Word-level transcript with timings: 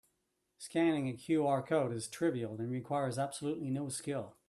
Scanning 0.57 1.07
a 1.09 1.13
QR 1.13 1.63
code 1.65 1.93
is 1.93 2.07
trivial 2.07 2.55
and 2.57 2.71
requires 2.71 3.19
absolutely 3.19 3.69
no 3.69 3.87
skill. 3.89 4.35